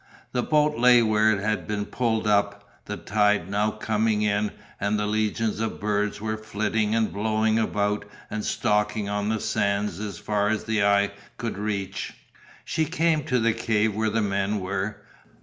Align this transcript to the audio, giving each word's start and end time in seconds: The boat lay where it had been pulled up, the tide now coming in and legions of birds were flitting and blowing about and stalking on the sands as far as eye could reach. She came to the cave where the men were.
The 0.31 0.41
boat 0.41 0.79
lay 0.79 1.03
where 1.03 1.29
it 1.31 1.43
had 1.43 1.67
been 1.67 1.85
pulled 1.85 2.25
up, 2.25 2.67
the 2.85 2.97
tide 2.97 3.51
now 3.51 3.69
coming 3.69 4.23
in 4.23 4.49
and 4.79 4.97
legions 4.97 5.59
of 5.59 5.79
birds 5.79 6.19
were 6.19 6.37
flitting 6.37 6.95
and 6.95 7.13
blowing 7.13 7.59
about 7.59 8.05
and 8.27 8.43
stalking 8.43 9.07
on 9.09 9.29
the 9.29 9.39
sands 9.39 9.99
as 9.99 10.17
far 10.17 10.49
as 10.49 10.67
eye 10.67 11.11
could 11.37 11.55
reach. 11.59 12.15
She 12.65 12.85
came 12.85 13.23
to 13.25 13.37
the 13.39 13.53
cave 13.53 13.93
where 13.93 14.09
the 14.09 14.23
men 14.23 14.59
were. 14.59 15.03